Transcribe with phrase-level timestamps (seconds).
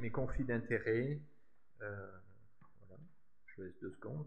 [0.00, 1.20] mes conflits d'intérêts.
[1.82, 2.10] Euh,
[2.80, 3.00] voilà,
[3.46, 4.26] je laisse deux secondes.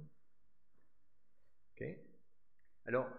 [1.74, 1.88] Ok.
[2.86, 3.10] Alors,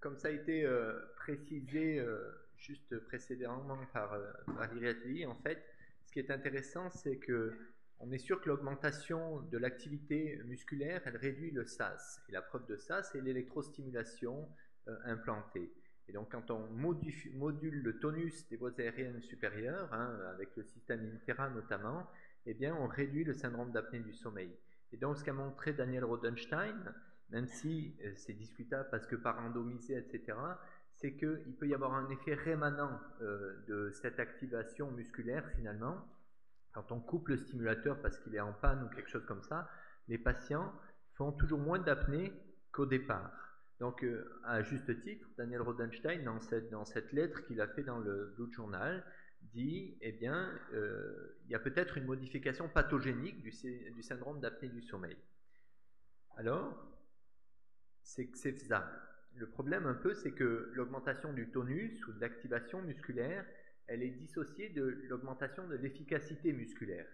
[0.00, 5.64] comme ça a été euh, précisé euh, juste précédemment par Valérie en fait,
[6.06, 7.56] ce qui est intéressant, c'est que
[8.00, 12.20] on est sûr que l'augmentation de l'activité musculaire, elle réduit le SAS.
[12.28, 14.48] Et la preuve de ça, c'est l'électrostimulation
[15.04, 15.72] implantée.
[16.08, 21.00] Et donc, quand on module le tonus des voies aériennes supérieures, hein, avec le système
[21.14, 22.06] Intera notamment,
[22.46, 24.50] eh bien, on réduit le syndrome d'apnée du sommeil.
[24.92, 26.94] Et donc, ce qu'a montré Daniel Rodenstein,
[27.30, 30.36] même si euh, c'est discutable parce que par endomisé, etc.,
[30.96, 35.96] c'est qu'il peut y avoir un effet rémanent euh, de cette activation musculaire finalement.
[36.72, 39.68] Quand on coupe le stimulateur parce qu'il est en panne ou quelque chose comme ça,
[40.08, 40.72] les patients
[41.14, 42.32] font toujours moins d'apnée
[42.72, 43.43] qu'au départ.
[43.80, 48.34] Donc, euh, à juste titre, Daniel Rodenstein, dans cette, lettre qu'il a fait dans le
[48.36, 49.04] Blue Journal,
[49.52, 53.52] dit, eh bien, euh, il y a peut-être une modification pathogénique du,
[54.02, 55.16] syndrome d'apnée du sommeil.
[56.36, 56.76] Alors,
[58.02, 58.90] c'est c'est faisable.
[59.36, 63.44] Le problème un peu, c'est que l'augmentation du tonus ou de l'activation musculaire,
[63.86, 67.08] elle est dissociée de l'augmentation de l'efficacité musculaire.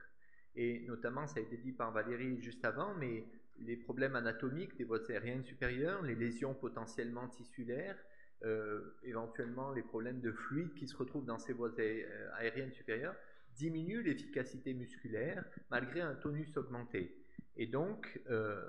[0.54, 3.24] Et notamment, ça a été dit par Valérie juste avant, mais
[3.60, 7.98] les problèmes anatomiques des voies aériennes supérieures, les lésions potentiellement tissulaires,
[8.44, 13.14] euh, éventuellement les problèmes de fluide qui se retrouvent dans ces voies euh, aériennes supérieures,
[13.56, 17.14] diminuent l'efficacité musculaire malgré un tonus augmenté.
[17.56, 18.62] Et donc, euh,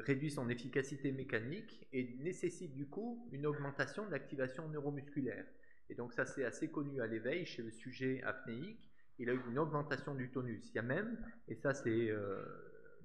[0.00, 5.46] réduit son efficacité mécanique et nécessite du coup une augmentation de l'activation neuromusculaire.
[5.88, 9.40] Et donc ça c'est assez connu à l'éveil chez le sujet apnéique, il a eu
[9.48, 10.68] une augmentation du tonus.
[10.70, 12.10] Il y a même, et ça c'est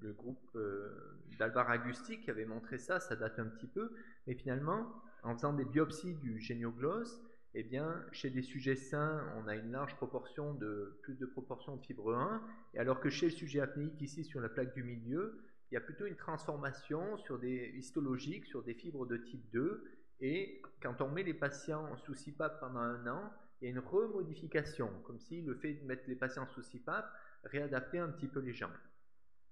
[0.02, 0.90] le groupe euh,
[1.38, 3.92] d'Alvar Agusti qui avait montré ça, ça date un petit peu,
[4.28, 4.92] mais finalement,
[5.24, 7.22] en faisant des biopsies du génioglosse,
[7.56, 11.76] eh bien, chez des sujets sains, on a une large proportion de, plus de proportion
[11.78, 12.42] de fibre 1,
[12.76, 15.78] et alors que chez le sujet apnéique, ici sur la plaque du milieu, il y
[15.78, 19.84] a plutôt une transformation sur des histologiques, sur des fibres de type 2,
[20.22, 23.32] et quand on met les patients sous CPAP pendant un an,
[23.62, 27.06] il y a une remodification, comme si le fait de mettre les patients sous CPAP
[27.46, 28.72] réadaptait un petit peu les gens.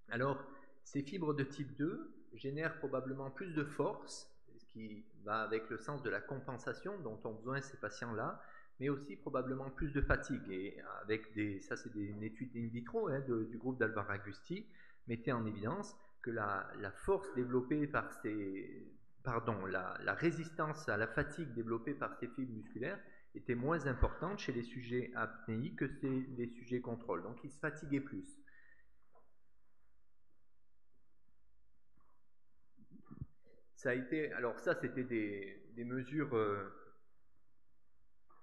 [0.09, 0.44] Alors,
[0.84, 5.78] ces fibres de type 2 génèrent probablement plus de force, ce qui va avec le
[5.78, 8.41] sens de la compensation dont ont besoin ces patients-là,
[8.79, 10.50] mais aussi probablement plus de fatigue.
[10.50, 14.66] Et avec des, ça c'est une étude in vitro hein, du groupe d'Alvar Agusti,
[15.07, 18.85] mettait en évidence que la, force développée par ces,
[19.23, 23.00] pardon, la, la, résistance à la fatigue développée par ces fibres musculaires
[23.35, 27.23] était moins importante chez les sujets apnéiques que chez les sujets contrôle.
[27.23, 28.40] Donc ils se fatiguaient plus.
[33.77, 36.67] Ça a été, alors ça, c'était des, mesures euh,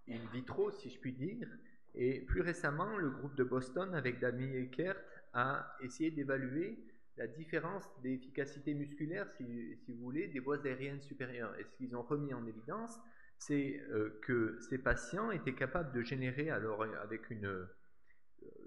[0.09, 1.49] in vitro, si je puis dire.
[1.97, 4.97] Et plus récemment, le groupe de Boston, avec Damien Eckert,
[5.33, 6.79] a essayé d'évaluer
[7.17, 11.59] la différence d'efficacité musculaire, si, vous voulez, des voies aériennes supérieures.
[11.59, 12.97] Et ce qu'ils ont remis en évidence,
[13.37, 17.67] c'est euh, que ces patients étaient capables de générer, alors avec une, euh,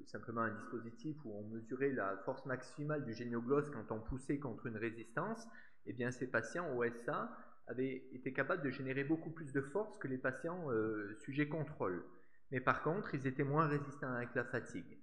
[0.05, 4.65] simplement un dispositif où on mesurait la force maximale du génioglosse quand on poussait contre
[4.67, 5.47] une résistance,
[5.87, 7.31] eh bien, ces patients OSA
[7.67, 12.03] avaient été capables de générer beaucoup plus de force que les patients euh, sujets contrôle.
[12.51, 14.97] Mais par contre, ils étaient moins résistants avec la fatigue.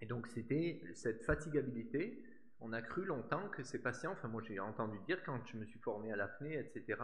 [0.00, 2.22] Et donc, c'était cette fatigabilité.
[2.60, 5.64] On a cru longtemps que ces patients, enfin, moi j'ai entendu dire quand je me
[5.64, 7.00] suis formé à l'apnée, etc.,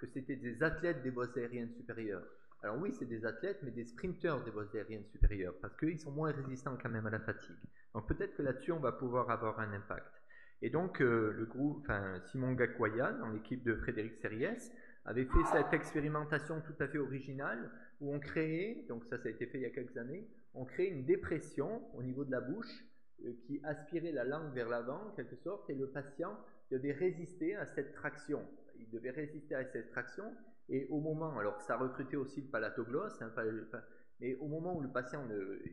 [0.00, 2.26] que c'était des athlètes des voies aériennes supérieures.
[2.62, 6.10] Alors oui, c'est des athlètes, mais des sprinteurs des voies aériennes supérieures, parce qu'ils sont
[6.10, 7.56] moins résistants quand même à la fatigue.
[7.94, 10.15] Donc peut-être que là-dessus, on va pouvoir avoir un impact.
[10.62, 14.72] Et donc, euh, le groupe, enfin, Simon Gakwaya, dans l'équipe de Frédéric Serriès,
[15.04, 17.70] avait fait cette expérimentation tout à fait originale
[18.00, 20.64] où on créait, donc ça, ça a été fait il y a quelques années, on
[20.64, 22.84] créait une dépression au niveau de la bouche
[23.24, 26.36] euh, qui aspirait la langue vers l'avant, en quelque sorte, et le patient
[26.70, 28.42] devait résister à cette traction.
[28.78, 30.24] Il devait résister à cette traction,
[30.68, 33.30] et au moment, alors ça recrutait aussi le palatoglosse, hein,
[34.20, 35.22] mais au moment où le patient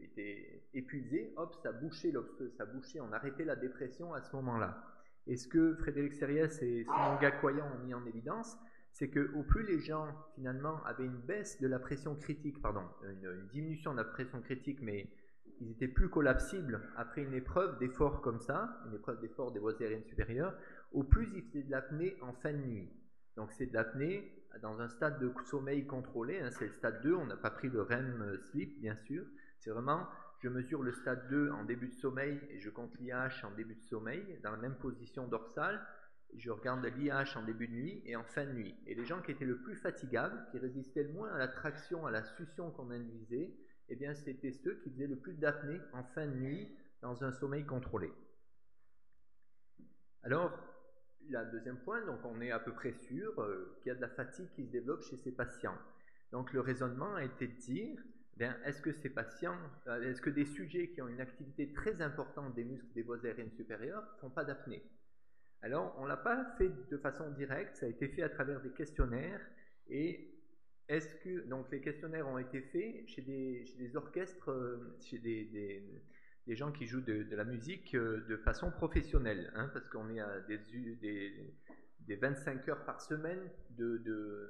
[0.02, 2.14] était épuisé, hop, ça bouchait,
[2.58, 4.84] ça bouchait, on arrêtait la dépression à ce moment-là.
[5.28, 8.58] Et ce que Frédéric Serriès et Simon Gacoyan ont mis en évidence,
[8.92, 12.84] c'est que au plus les gens finalement avaient une baisse de la pression critique, pardon,
[13.04, 15.10] une, diminution de la pression critique, mais
[15.62, 19.74] ils étaient plus collapsibles après une épreuve d'effort comme ça, une épreuve d'effort des voies
[19.80, 20.56] aériennes supérieures,
[20.92, 22.90] au plus ils faisaient de l'apnée en fin de nuit.
[23.38, 27.14] Donc c'est de l'apnée dans un stade de sommeil contrôlé, hein, c'est le stade 2,
[27.16, 29.26] on n'a pas pris le REM sleep bien sûr,
[29.60, 30.08] c'est vraiment
[30.44, 33.76] je mesure le stade 2 en début de sommeil et je compte l'IH en début
[33.76, 35.82] de sommeil dans la même position dorsale,
[36.36, 38.76] je regarde l'IH en début de nuit et en fin de nuit.
[38.86, 42.06] Et les gens qui étaient le plus fatigables, qui résistaient le moins à la traction,
[42.06, 43.56] à la succion qu'on induisait,
[43.88, 47.32] eh bien c'était ceux qui faisaient le plus d'apnée en fin de nuit dans un
[47.32, 48.12] sommeil contrôlé.
[50.24, 50.58] Alors,
[51.30, 54.02] le deuxième point, donc on est à peu près sûr euh, qu'il y a de
[54.02, 55.78] la fatigue qui se développe chez ces patients.
[56.32, 58.00] Donc le raisonnement a été de dire,
[58.40, 62.02] eh est-ce que ces patients, euh, est-ce que des sujets qui ont une activité très
[62.02, 64.84] importante des muscles des voies aériennes supérieures font pas d'apnée?
[65.62, 68.72] Alors on l'a pas fait de façon directe, ça a été fait à travers des
[68.72, 69.42] questionnaires
[69.88, 70.34] et
[70.90, 75.82] est-ce que donc les questionnaires ont été faits chez des, orchestres, euh, chez des,
[76.48, 80.40] gens qui jouent de, la musique euh, de façon professionnelle, hein, parce qu'on est à
[80.42, 80.58] des,
[82.00, 83.50] des, 25 heures par semaine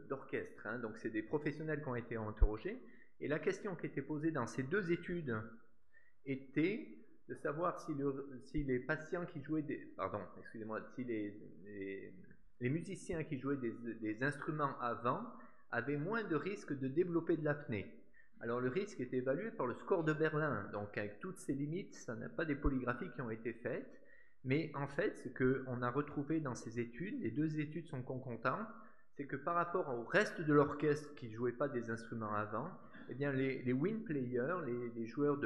[0.09, 0.65] d'orchestre.
[0.65, 2.81] Hein, donc c'est des professionnels qui ont été interrogés.
[3.19, 5.35] Et la question qui était posée dans ces deux études
[6.25, 11.39] était de savoir si, les patients qui jouaient des, pardon, excusez-moi, si les,
[12.59, 15.23] les, musiciens qui jouaient des, instruments avant
[15.71, 18.02] avaient moins de risques de développer de l'apnée.
[18.43, 21.95] Alors le risque est évalué par le score de Berlin, donc avec toutes ces limites,
[21.95, 24.01] ça n'a pas des polygraphies qui ont été faites,
[24.43, 28.67] mais en fait, ce qu'on a retrouvé dans ces études, les deux études sont concomitantes,
[29.15, 32.69] c'est que par rapport au reste de l'orchestre qui ne jouait pas des instruments avant,
[33.07, 34.57] eh bien les, les win players,
[34.93, 35.39] les, joueurs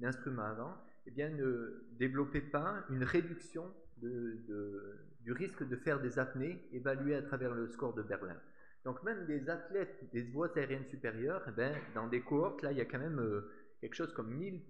[0.00, 0.74] d'instruments avant,
[1.06, 7.22] eh bien ne développaient pas une réduction du risque de faire des apnées évaluées à
[7.22, 8.36] travers le score de Berlin.
[8.84, 12.78] Donc même des athlètes des voies aériennes supérieures, eh bien, dans des cohortes, là, il
[12.78, 13.50] y a quand même euh,
[13.80, 14.62] quelque chose comme 1000,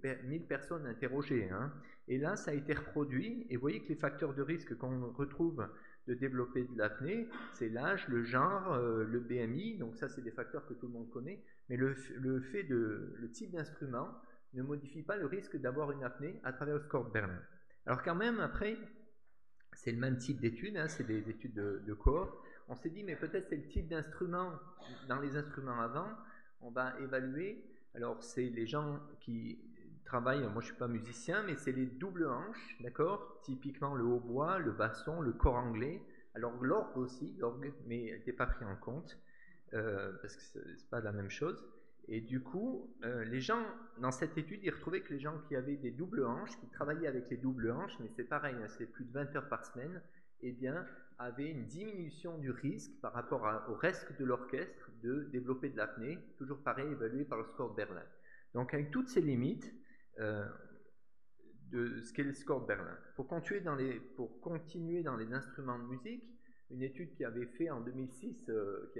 [0.48, 1.48] personnes interrogées.
[1.50, 1.72] Hein.
[2.08, 5.12] Et là, ça a été reproduit, et vous voyez que les facteurs de risque qu'on
[5.12, 5.68] retrouve
[6.08, 10.30] de développer de l'apnée, c'est l'âge, le genre, euh, le BMI, donc ça c'est des
[10.32, 11.94] facteurs que tout le monde connaît, mais le,
[12.40, 14.08] fait de, le type d'instrument
[14.54, 17.38] ne modifie pas le risque d'avoir une apnée à travers le score de Berlin.
[17.86, 18.76] Alors quand même, après,
[19.72, 21.94] c'est le même type d'études, hein, c'est des études de, de
[22.68, 24.52] on s'est dit, mais peut-être c'est le type d'instrument,
[25.08, 26.08] dans les instruments avant,
[26.60, 27.64] on va évaluer,
[27.94, 29.58] alors c'est les gens qui
[30.04, 33.40] travaillent, moi je ne suis pas musicien, mais c'est les doubles hanches, d'accord?
[33.42, 36.02] Typiquement le hautbois, le basson, le corps anglais,
[36.34, 39.18] alors l'orgue aussi, l'orgue, mais elle n'était pas pris en compte,
[39.74, 41.64] euh, parce que ce n'est pas la même chose.
[42.08, 43.64] Et du coup, euh, les gens,
[43.98, 47.06] dans cette étude, ils retrouvaient que les gens qui avaient des doubles hanches, qui travaillaient
[47.06, 50.02] avec les doubles hanches, mais c'est pareil, hein, c'est plus de 20 heures par semaine,
[50.42, 50.86] eh bien,
[51.20, 56.18] avait une diminution du risque par rapport au reste de l'orchestre de développer de l'apnée,
[56.38, 58.02] toujours pareil, évalué par le score de Berlin.
[58.54, 59.72] Donc, avec toutes ces limites
[60.18, 60.46] euh,
[61.70, 62.96] de ce qu'est le score de Berlin.
[63.16, 66.24] Pour continuer, dans les, instruments de musique,
[66.70, 68.90] une étude qui avait fait en 2006, euh,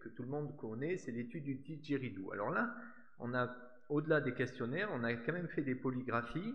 [0.00, 2.30] que tout le monde connaît, c'est l'étude du didgeridoo.
[2.32, 2.72] Alors là,
[3.18, 3.54] on a,
[3.88, 6.54] au-delà des questionnaires, on a quand même fait des polygraphies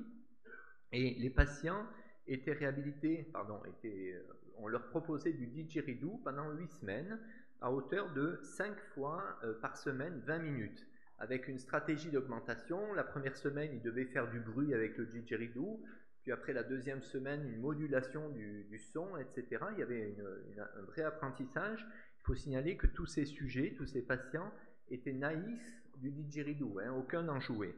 [0.94, 1.86] et les patients
[2.26, 7.20] étaient réhabilités, pardon, étaient, euh, on leur proposait du didgeridoo pendant 8 semaines
[7.62, 10.88] à hauteur de 5 fois euh, par semaine 20 minutes
[11.20, 12.94] avec une stratégie d'augmentation.
[12.94, 15.84] La première semaine, ils devaient faire du bruit avec le didgeridoo,
[16.22, 19.66] puis après la deuxième semaine, une modulation du, son, etc.
[19.74, 20.16] Il y avait
[20.58, 21.86] un vrai apprentissage.
[22.20, 24.52] Il faut signaler que tous ces sujets, tous ces patients
[24.90, 27.76] étaient naïfs du didgeridoo, hein, aucun n'en jouait.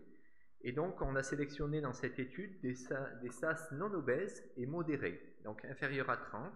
[0.64, 5.66] Et donc, on a sélectionné dans cette étude des, SAS non obèses et modérés, donc
[5.66, 6.54] inférieurs à 30.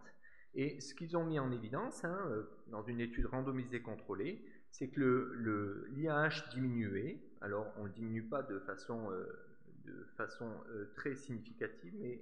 [0.56, 4.88] Et ce qu'ils ont mis en évidence, hein, euh, dans une étude randomisée contrôlée, c'est
[4.88, 7.20] que le, l'IAH diminuait.
[7.42, 9.28] Alors, on ne diminue pas de façon, euh,
[9.90, 12.22] euh, très significative, mais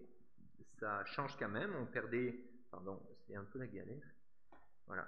[0.80, 1.72] ça change quand même.
[1.80, 2.40] On perdait,
[2.72, 4.04] pardon, c'est un peu la galère.
[4.88, 5.08] Voilà.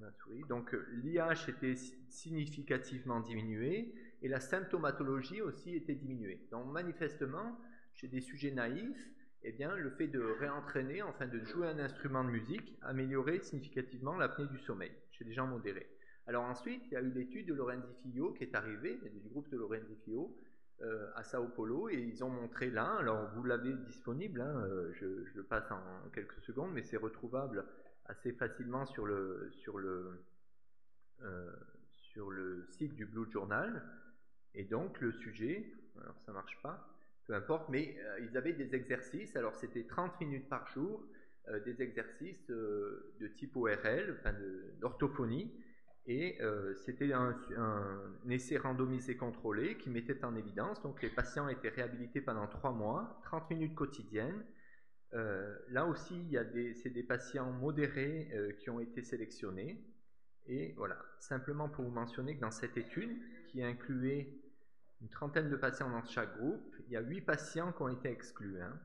[0.00, 0.44] Ma souris.
[0.48, 1.74] Donc, l'IAH était
[2.08, 6.46] significativement diminué et la symptomatologie aussi était diminuée.
[6.50, 7.58] Donc manifestement,
[7.92, 9.10] chez des sujets naïfs,
[9.44, 14.16] eh bien, le fait de réentraîner, enfin de jouer un instrument de musique, améliorait significativement
[14.16, 15.88] l'apnée du sommeil chez des gens modérés.
[16.26, 19.50] Alors ensuite, il y a eu l'étude de Lorenzi Fillot qui est arrivée, du groupe
[19.50, 20.36] de Lorenzi Fillot,
[20.82, 24.92] euh, à Sao Paulo, et ils ont montré là, alors vous l'avez disponible, hein, euh,
[24.94, 27.64] je, le passe en quelques secondes, mais c'est retrouvable
[28.06, 30.24] assez facilement sur le, sur le,
[31.22, 31.52] euh,
[31.90, 33.82] sur le site du Blue Journal.
[34.54, 36.88] Et donc le sujet, alors ça marche pas,
[37.26, 41.04] peu importe, mais euh, ils avaient des exercices, alors c'était 30 minutes par jour,
[41.48, 44.34] euh, des exercices euh, de type ORL, enfin
[44.80, 45.52] d'orthophonie,
[46.04, 46.40] et
[46.84, 47.38] c'était un,
[48.28, 53.20] essai randomisé contrôlé qui mettait en évidence, donc les patients étaient réhabilités pendant 3 mois,
[53.22, 54.44] 30 minutes quotidiennes.
[55.12, 59.80] là aussi, il y a des, c'est des patients modérés qui ont été sélectionnés.
[60.46, 64.42] Et voilà, simplement pour vous mentionner que dans cette étude, qui incluait
[65.02, 66.71] une trentaine de patients dans chaque groupe.
[66.92, 68.60] Il y a huit patients qui ont été exclus.
[68.60, 68.78] Hein.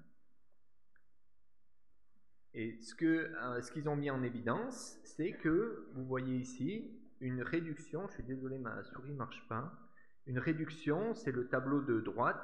[2.54, 7.42] Et ce euh, ce qu'ils ont mis en évidence, c'est que vous voyez ici une
[7.42, 8.08] réduction.
[8.08, 9.78] Je suis désolé, ma souris ne marche pas.
[10.26, 12.42] une réduction, c'est le tableau de droite,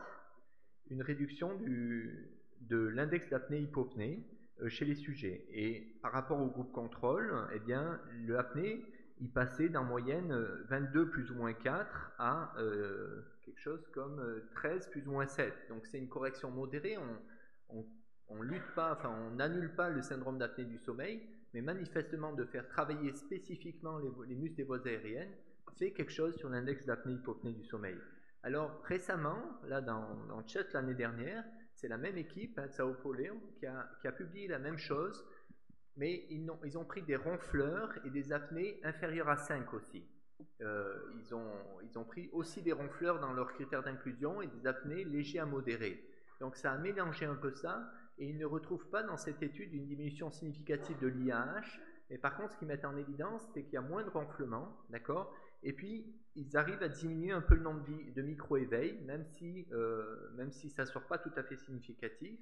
[0.90, 2.30] une réduction du,
[2.60, 4.28] de l'index d'apnée-hypopnée
[4.64, 5.46] euh, chez les sujets.
[5.50, 8.86] Et par rapport au groupe contrôle, eh bien, le apnée,
[9.24, 10.34] il passait d'en moyenne
[10.68, 14.22] 22 euh, plus ou moins 4 à euh, quelque chose comme
[14.56, 15.54] 13 plus ou moins 7.
[15.70, 16.98] Donc c'est une correction modérée.
[17.70, 17.86] On,
[18.28, 21.22] on, lutte pas, enfin on n'annule pas le syndrome d'apnée du sommeil,
[21.54, 25.32] mais manifestement de faire travailler spécifiquement les, les muscles des voies aériennes
[25.78, 27.98] fait quelque chose sur l'index d'apnée-hypopnée du sommeil.
[28.44, 33.24] Alors récemment, là dans, dans chat l'année dernière, c'est la même équipe, hein, Sao Paulo,
[33.58, 35.26] qui a, qui a, publié la même chose,
[35.98, 40.04] mais ils ont, pris des ronfleurs et des apnées inférieures à 5 aussi.
[40.62, 44.68] Euh, ils, ont, ils, ont, pris aussi des ronfleurs dans leurs critères d'inclusion et des
[44.68, 46.04] apnées légers à modérés.
[46.40, 49.74] Donc ça a mélangé un peu ça, et ils ne retrouvent pas dans cette étude
[49.74, 53.74] une diminution significative de l'IAH, mais par contre, ce qu'ils mettent en évidence, c'est qu'il
[53.74, 55.34] y a moins de ronflements, d'accord?
[55.64, 60.30] Et puis, ils arrivent à diminuer un peu le nombre de micro-éveils, même, si, euh,
[60.36, 62.40] même si ça ne sort pas tout à fait significatif.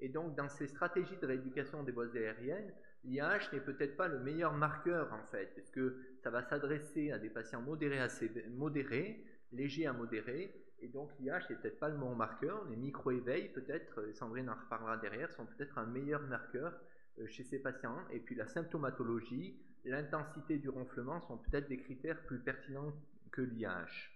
[0.00, 2.72] Et donc, dans ces stratégies de rééducation des voies aériennes,
[3.04, 7.18] l'IAH n'est peut-être pas le meilleur marqueur, en fait, parce que ça va s'adresser à
[7.18, 12.64] des patients modérés, légers à modérés, et donc l'IAH n'est peut-être pas le bon marqueur.
[12.68, 16.74] Les micro-éveils, peut-être, Sandrine en reparlera derrière, sont peut-être un meilleur marqueur
[17.18, 17.98] euh, chez ces patients.
[18.10, 22.92] Et puis la symptomatologie, l'intensité du ronflement sont peut-être des critères plus pertinents
[23.30, 24.10] que l'IAH.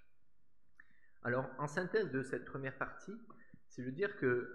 [1.25, 3.17] Alors, en synthèse de cette première partie,
[3.69, 4.47] c'est de dire qu'il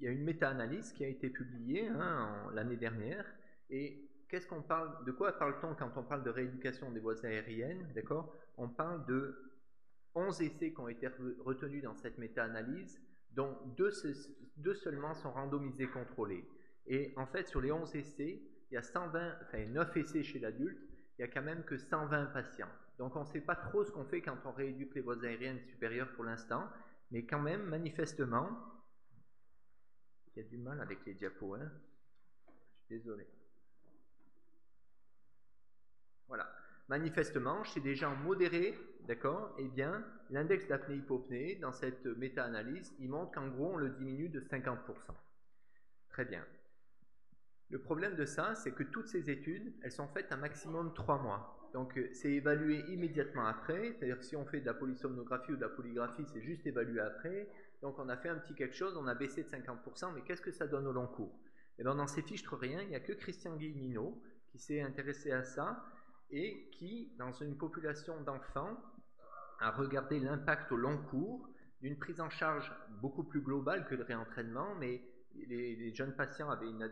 [0.00, 3.26] y a une méta-analyse qui a été publiée hein, l'année dernière.
[3.74, 7.90] Et qu'est-ce qu'on parle, de quoi parle-t-on quand on parle de rééducation des voies aériennes
[7.92, 8.32] D'accord?
[8.56, 9.34] On parle de
[10.14, 11.08] 11 essais qui ont été
[11.40, 13.02] retenus dans cette méta-analyse,
[13.32, 13.90] dont deux,
[14.74, 16.48] seulement sont randomisés contrôlés.
[16.86, 18.40] Et en fait, sur les 11 essais,
[18.70, 20.78] il y a 120, enfin 9 essais chez l'adulte,
[21.18, 22.70] il n'y a quand même que 120 patients.
[22.98, 25.60] Donc on ne sait pas trop ce qu'on fait quand on rééduque les voies aériennes
[25.62, 26.68] supérieures pour l'instant,
[27.10, 28.50] mais quand même, manifestement,
[30.28, 31.72] il y a du mal avec les diapos, hein
[32.46, 33.26] je suis désolé.
[36.28, 36.50] Voilà.
[36.88, 43.32] Manifestement, chez des gens modérés, d'accord, eh bien, l'index d'apnée-hypopnée, dans cette méta-analyse, il montre
[43.32, 44.78] qu'en gros, on le diminue de 50%.
[46.10, 46.44] Très bien.
[47.70, 50.94] Le problème de ça, c'est que toutes ces études, elles sont faites un maximum de
[50.94, 51.70] 3 mois.
[51.72, 55.56] Donc euh, c'est évalué immédiatement après, c'est-à-dire que si on fait de la polysomnographie ou
[55.56, 57.48] de la polygraphie, c'est juste évalué après.
[57.82, 60.40] Donc on a fait un petit quelque chose, on a baissé de 50%, mais qu'est-ce
[60.40, 61.36] que ça donne au long cours?
[61.76, 64.80] Et eh bien dans ces fiches rien, il n'y a que Christian Guillemino qui s'est
[64.82, 65.84] intéressé à ça
[66.30, 68.76] et qui, dans une population d'enfants,
[69.60, 71.48] a regardé l'impact au long cours
[71.80, 75.02] d'une prise en charge beaucoup plus globale que le réentraînement, mais
[75.48, 76.82] les, jeunes patients avaient une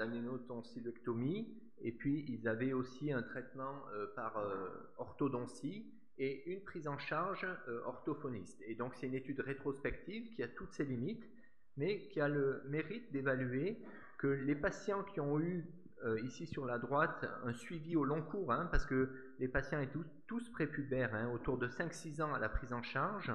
[0.00, 6.88] adénotonsillectomie et puis ils avaient aussi un traitement euh, par euh, orthodontie et une prise
[6.88, 8.62] en charge euh, orthophoniste.
[8.66, 11.24] Et donc c'est une étude rétrospective qui a toutes ses limites,
[11.76, 13.78] mais qui a le mérite d'évaluer
[14.18, 15.66] que les patients qui ont eu
[16.22, 19.98] ici sur la droite un suivi au long cours, hein, parce que les patients étaient
[20.26, 23.32] tous, prépubères, hein, autour de 5-6 ans à la prise en charge,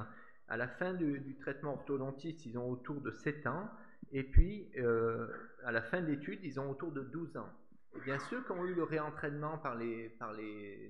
[0.48, 3.70] à la fin du, traitement orthodontiste, ils ont autour de 7 ans,
[4.12, 5.28] et puis, euh,
[5.66, 7.50] à la fin de l'étude, ils ont autour de 12 ans.
[7.96, 10.16] Et bien, ceux qui ont eu le réentraînement par les,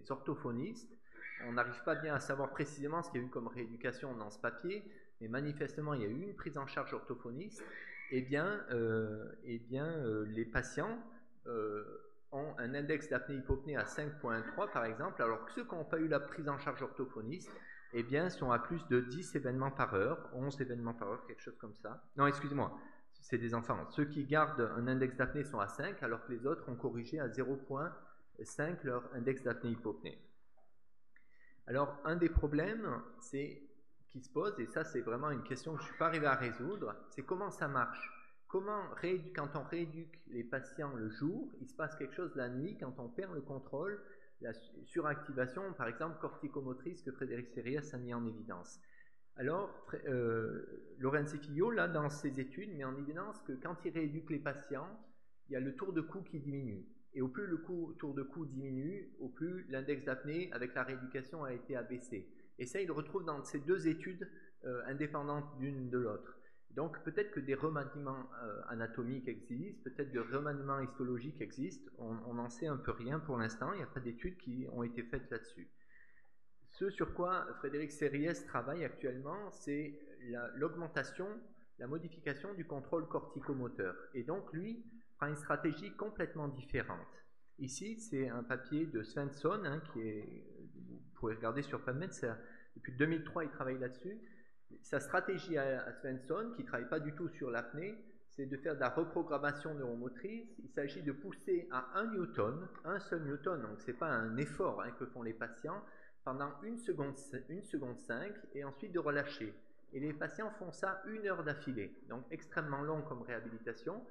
[0.09, 0.91] orthophonistes,
[1.47, 4.29] on n'arrive pas bien à savoir précisément ce qu'il y a eu comme rééducation dans
[4.29, 4.83] ce papier,
[5.21, 7.63] mais manifestement, il y a eu une prise en charge orthophoniste.
[8.09, 10.97] Et bien, euh, et bien euh, les patients
[12.31, 16.07] ont un index d'apnée-hypopnée à 5.3 par exemple, alors que ceux qui n'ont pas eu
[16.07, 17.51] la prise en charge orthophoniste,
[17.93, 21.41] eh bien, sont à plus de 10 événements par heure, 11 événements par heure, quelque
[21.41, 22.03] chose comme ça.
[22.17, 22.77] Non, excusez-moi,
[23.13, 23.89] c'est des enfants.
[23.91, 27.19] Ceux qui gardent un index d'apnée sont à 5, alors que les autres ont corrigé
[27.19, 30.21] à 0.5 leur index d'apnée-hypopnée.
[31.65, 33.61] Alors, un des problèmes c'est,
[34.07, 36.25] qui se pose, et ça c'est vraiment une question que je ne suis pas arrivé
[36.25, 38.16] à résoudre, c'est comment ça marche?
[38.47, 38.81] Comment,
[39.35, 42.97] quand on rééduque les patients le jour, il se passe quelque chose la nuit quand
[42.97, 44.01] on perd le contrôle,
[44.39, 44.53] la
[44.85, 48.79] suractivation, par exemple corticomotrice que Frédéric Serriès a mis en évidence.
[49.35, 49.69] Alors,
[50.07, 50.65] euh,
[51.27, 54.87] Figlio, là, dans ses études, met en évidence que quand il rééduque les patients,
[55.49, 56.85] il y a le tour de cou qui diminue.
[57.13, 57.61] Et au plus le
[57.99, 62.27] tour de cou diminue, au plus l'index d'apnée avec la rééducation a été abaissé.
[62.59, 64.27] Et ça, il retrouve dans ces deux études
[64.65, 66.36] euh, indépendantes l'une de l'autre.
[66.77, 72.49] Donc peut-être que des remaniements euh, anatomiques existent, peut-être des remaniements histologiques existent, on n'en
[72.49, 75.29] sait un peu rien pour l'instant, il n'y a pas d'études qui ont été faites
[75.31, 75.67] là-dessus.
[76.77, 79.99] Ce sur quoi Frédéric Serriès travaille actuellement, c'est
[80.53, 81.27] l'augmentation,
[81.79, 83.95] la, modification du contrôle corticomoteur.
[84.13, 84.85] Et donc, lui
[85.17, 87.07] prend une stratégie complètement différente.
[87.57, 92.11] Ici, c'est un papier de Svensson, hein, qui est, vous pouvez regarder sur PubMed,
[92.75, 94.19] Depuis 2003, il travaille là-dessus.
[94.89, 97.93] Sa stratégie à, Svensson, qui ne travaille pas du tout sur l'apnée,
[98.29, 100.47] c'est de faire de la reprogrammation neuromotrice.
[100.63, 104.37] Il s'agit de pousser à 1 newton, un seul newton, donc ce n'est pas un
[104.37, 105.83] effort hein, que font les patients,
[106.23, 107.15] pendant une seconde,
[107.49, 109.53] une seconde 5 et ensuite de relâcher.
[109.91, 114.01] Et les patients font ça une heure d'affilée, donc extrêmement long comme réhabilitation.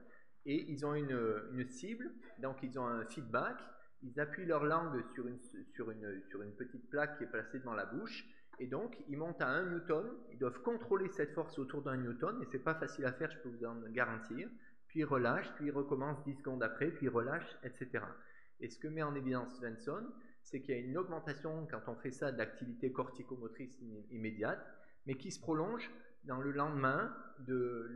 [0.45, 2.11] Et ils ont une, cible,
[2.43, 3.57] donc ils ont un feedback.
[4.03, 5.39] Ils appuient leur langue sur, une,
[5.73, 8.27] sur une petite plaque qui est placée devant la bouche.
[8.59, 10.07] Et donc, ils montent à 1 newton.
[10.33, 12.43] Ils doivent contrôler cette force autour d'un newton.
[12.43, 14.49] Et c'est pas facile à faire, je peux vous en garantir.
[14.89, 18.05] Puis ils relâchent, puis ils recommencent 10 secondes après, puis ils relâchent, etc.
[18.61, 20.07] Et ce que met en évidence Svensson,
[20.43, 23.79] c'est qu'il y a une augmentation, quand on fait ça, de l'activité corticomotrice
[24.11, 24.65] immédiate,
[25.07, 25.91] mais qui se prolonge
[26.25, 27.93] dans le lendemain de,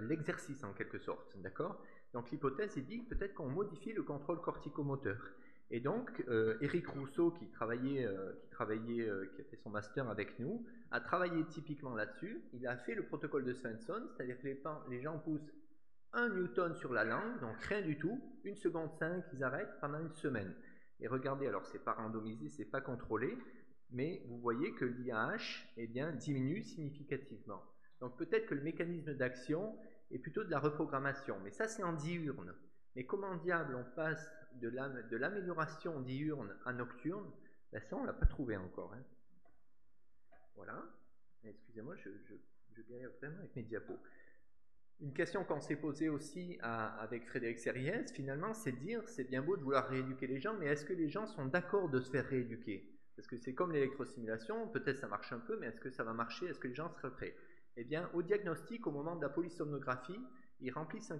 [0.00, 1.82] l'exercice en quelque sorte, d'accord?
[2.12, 5.18] Donc l'hypothèse est dit peut-être qu'on modifie le contrôle corticomoteur.
[5.74, 6.22] Et donc
[6.60, 10.38] Eric euh, Rousseau qui travaillait, euh, qui travaillait, euh, qui a fait son master avec
[10.38, 12.44] nous, a travaillé typiquement là-dessus.
[12.52, 14.48] Il a fait le protocole de Svensson, c'est-à-dire que
[14.90, 15.50] les, gens poussent
[16.12, 19.98] 1 newton sur la langue, donc rien du tout, une seconde 5, ils arrêtent pendant
[19.98, 20.54] une semaine.
[21.00, 23.38] Et regardez, alors c'est pas randomisé, c'est pas contrôlé,
[23.90, 27.62] mais vous voyez que l'IAH eh bien, diminue significativement.
[28.00, 29.74] Donc peut-être que le mécanisme d'action
[30.10, 32.54] est plutôt de la reprogrammation, mais ça c'est en diurne.
[32.94, 34.30] Mais comment diable on passe
[34.60, 37.30] de l'amélioration diurne à nocturne
[37.72, 38.92] ben Ça on l'a pas trouvé encore.
[38.94, 39.04] Hein.
[40.56, 40.84] Voilà.
[41.44, 42.34] Excusez-moi, je, je,
[42.74, 43.98] je galère vraiment avec mes diapos.
[45.00, 49.42] Une question qu'on s'est posée aussi avec Frédéric Serriès, finalement, c'est de dire, c'est bien
[49.42, 52.08] beau de vouloir rééduquer les gens, mais est-ce que les gens sont d'accord de se
[52.08, 52.88] faire rééduquer?
[53.16, 56.12] Parce que c'est comme l'électrosimulation, peut-être ça marche un peu, mais est-ce que ça va
[56.12, 56.46] marcher?
[56.46, 57.34] Est-ce que les gens seraient prêts?
[57.76, 60.20] Eh bien, au diagnostic, au moment de la polysomnographie,
[60.62, 61.18] ils remplissent un,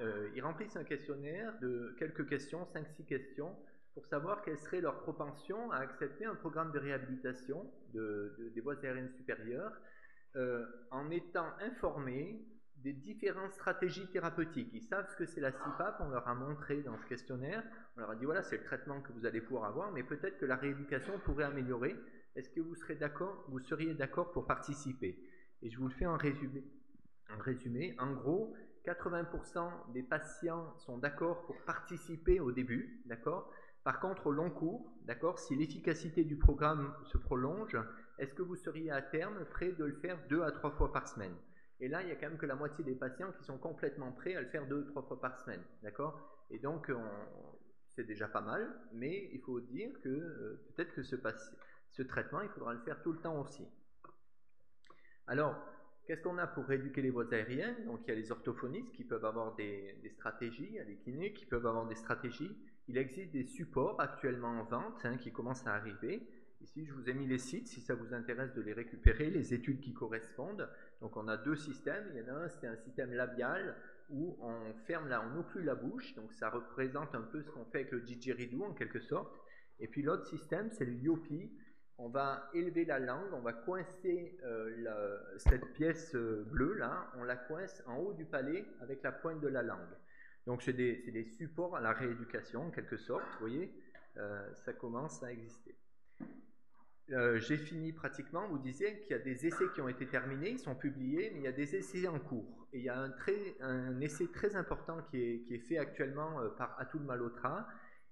[0.00, 3.56] euh, ils remplissent un questionnaire de quelques questions, 5-6 questions,
[3.94, 9.10] pour savoir quelle serait leur propension à accepter un programme de réhabilitation des voies aériennes
[9.10, 9.72] supérieures,
[10.36, 12.44] euh, en étant informés
[12.76, 14.70] des différentes stratégies thérapeutiques.
[14.72, 17.62] Ils savent ce que c'est la CIPAP, on leur a montré dans ce questionnaire,
[17.96, 20.38] on leur a dit voilà, c'est le traitement que vous allez pouvoir avoir, mais peut-être
[20.38, 21.96] que la rééducation pourrait améliorer.
[22.36, 22.74] Est-ce que vous
[23.48, 25.18] vous seriez d'accord pour participer?
[25.62, 26.64] Et je vous le fais en résumé.
[27.28, 28.54] En résumé, en gros,
[28.92, 33.52] 80% des patients sont d'accord pour participer au début, d'accord?
[33.84, 37.78] Par contre, au long cours, d'accord, si l'efficacité du programme se prolonge,
[38.18, 41.08] est-ce que vous seriez à terme prêt de le faire deux à trois fois par
[41.08, 41.34] semaine?
[41.80, 44.12] Et là, il y a quand même que la moitié des patients qui sont complètement
[44.12, 45.62] prêts à le faire deux ou trois fois par semaine.
[45.82, 46.20] D'accord?
[46.50, 46.92] Et donc,
[47.88, 51.16] c'est déjà pas mal, mais il faut dire que euh, peut-être que ce,
[51.90, 53.66] ce traitement, il faudra le faire tout le temps aussi.
[55.26, 55.56] Alors,
[56.06, 57.84] qu'est-ce qu'on a pour rééduquer les voies aériennes?
[57.86, 60.96] Donc, il y a les orthophonistes qui peuvent avoir des, stratégies, il y a les
[60.96, 62.56] kinés qui peuvent avoir des stratégies.
[62.88, 66.26] Il existe des supports actuellement en vente hein, qui commencent à arriver.
[66.60, 69.54] Ici, je vous ai mis les sites si ça vous intéresse de les récupérer, les
[69.54, 70.68] études qui correspondent.
[71.00, 72.10] Donc, on a deux systèmes.
[72.12, 73.76] Il y en a un, c'est un système labial
[74.10, 76.14] où on ferme là, on occlut la bouche.
[76.16, 79.40] Donc, ça représente un peu ce qu'on fait avec le didgeridoo en quelque sorte.
[79.78, 81.50] Et puis, l'autre système, c'est le yopi.
[82.02, 87.24] On va élever la langue, on va coincer euh, cette pièce euh, bleue là, on
[87.24, 89.94] la coince en haut du palais avec la pointe de la langue.
[90.46, 93.22] Donc, c'est des, supports à la rééducation en quelque sorte.
[93.34, 93.70] Vous voyez,
[94.16, 95.76] euh, ça commence à exister.
[97.08, 100.60] J'ai fini pratiquement, vous disiez qu'il y a des essais qui ont été terminés, ils
[100.60, 102.68] sont publiés, mais il y a des essais en cours.
[102.72, 103.12] Et il y a
[103.60, 107.66] un, essai très important qui est, qui est fait actuellement par Atul Malhotra,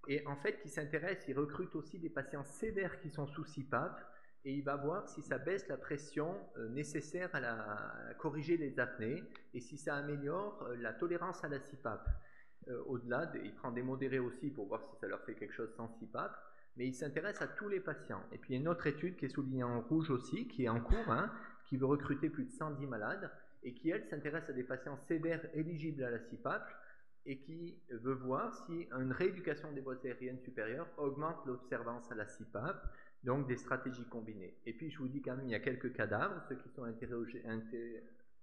[0.09, 4.01] et en fait qui s'intéresse, il recrute aussi des patients sévères qui sont sous CPAP,
[4.45, 9.23] et il va voir si ça baisse la pression euh, nécessaire à, corriger les apnées,
[9.55, 12.09] et si ça améliore la tolérance à la CPAP.
[12.87, 15.89] Au-delà, il prend des modérés aussi pour voir si ça leur fait quelque chose sans
[16.01, 16.33] CPAP
[16.79, 18.23] mais il s'intéresse à tous les patients.
[18.33, 20.65] Et puis il y a une autre étude qui est soulignée en rouge aussi, qui
[20.65, 21.31] est en cours, hein,
[21.69, 23.31] qui veut recruter plus de 110 malades,
[23.65, 26.63] et qui, elle, s'intéresse à des patients sévères éligibles à la CIPAP,
[27.27, 32.27] et qui veut voir si une rééducation des voies aériennes supérieures augmente l'observance à la
[32.27, 32.77] CIPAP,
[33.25, 34.57] donc des stratégies combinées.
[34.65, 36.85] Et puis je vous dis quand même, il y a quelques cadavres, ceux qui sont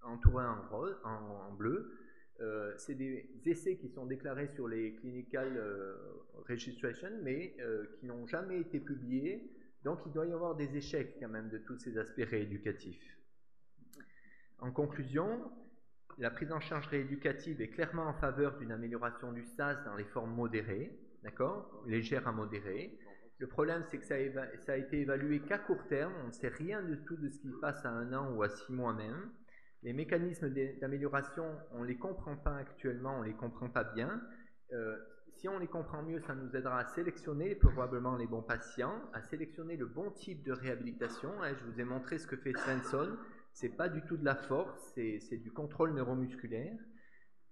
[0.03, 1.97] entourés en, rose, en bleu,
[2.41, 5.95] euh, c'est des essais qui sont déclarés sur les clinical euh,
[6.49, 9.49] registration, mais euh, qui n'ont jamais été publiés.
[9.83, 13.17] Donc il doit y avoir des échecs quand même de tous ces aspects rééducatifs.
[14.59, 15.49] En conclusion,
[16.17, 20.05] la prise en charge rééducative est clairement en faveur d'une amélioration du SAS dans les
[20.05, 21.83] formes modérées, d'accord?
[21.87, 22.97] Légères à modérées.
[23.37, 26.81] Le problème, c'est que ça a, été évalué qu'à court terme, on ne sait rien
[26.81, 29.29] de tout de ce qui passe à un an ou à six mois même.
[29.83, 30.49] Les mécanismes
[30.79, 34.21] d'amélioration, on ne les comprend pas actuellement, on ne les comprend pas bien.
[34.71, 34.97] Euh,
[35.35, 39.21] si on les comprend mieux, ça nous aidera à sélectionner probablement les bons patients, à
[39.21, 41.29] sélectionner le bon type de réhabilitation.
[41.43, 43.17] Hein, je vous ai montré ce que fait Svensson.
[43.55, 46.77] C'est pas du tout de la force, c'est du contrôle neuromusculaire.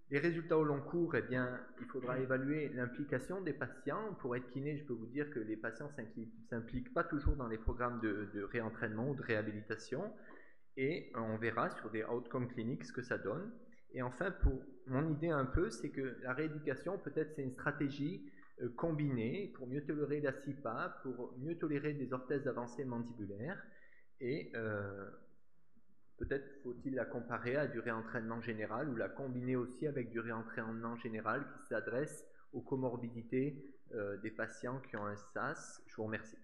[0.10, 4.14] Les résultats au long cours, eh bien, il faudra évaluer l'implication des patients.
[4.20, 7.48] Pour être kiné, je peux vous dire que les patients ne s'impliquent pas toujours dans
[7.48, 10.14] les programmes de, de, réentraînement ou de réhabilitation.
[10.76, 13.54] Et on verra sur des outcomes cliniques ce que ça donne.
[13.94, 18.30] Et enfin, pour mon idée un peu, c'est que la rééducation, peut-être c'est une stratégie
[18.62, 23.64] euh, combinée pour mieux tolérer la CIPA, pour mieux tolérer des orthèses avancées mandibulaires.
[24.20, 25.10] Et euh,
[26.18, 30.96] peut-être faut-il la comparer à du réentraînement général ou la combiner aussi avec du réentraînement
[30.98, 35.82] général qui s'adresse aux comorbidités euh, des patients qui ont un SAS.
[35.88, 36.43] Je vous remercie.